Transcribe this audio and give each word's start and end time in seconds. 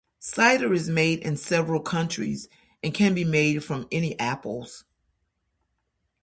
Cider 0.17 0.73
is 0.73 0.89
made 0.89 1.19
in 1.19 1.37
several 1.37 1.79
countries 1.79 2.47
and 2.81 2.91
can 2.91 3.13
be 3.13 3.23
made 3.23 3.63
from 3.63 3.87
any 3.91 4.17
apples. 4.17 4.83